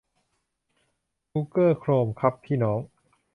[1.31, 2.07] กูเก้อ โครม!
[2.19, 2.79] ครับพี่น้อง